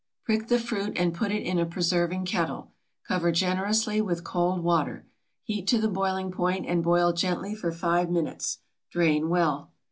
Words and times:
Prick 0.23 0.47
the 0.47 0.57
fruit 0.57 0.97
and 0.97 1.13
put 1.13 1.31
it 1.31 1.43
in 1.43 1.59
a 1.59 1.65
preserving 1.67 2.25
kettle. 2.25 2.71
Cover 3.07 3.31
generously 3.31 4.01
with 4.01 4.23
cold 4.23 4.63
water. 4.63 5.05
Heat 5.43 5.67
to 5.67 5.77
the 5.79 5.87
boiling 5.89 6.31
point 6.31 6.65
and 6.65 6.81
boil 6.83 7.13
gently 7.13 7.53
for 7.53 7.71
five 7.71 8.09
minutes. 8.09 8.57
Drain 8.89 9.29
well. 9.29 9.69